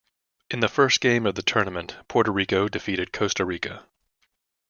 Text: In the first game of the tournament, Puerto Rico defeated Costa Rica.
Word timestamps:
In 0.49 0.61
the 0.61 0.67
first 0.67 0.99
game 0.99 1.27
of 1.27 1.35
the 1.35 1.43
tournament, 1.43 1.95
Puerto 2.07 2.31
Rico 2.31 2.67
defeated 2.67 3.13
Costa 3.13 3.45
Rica. 3.45 3.85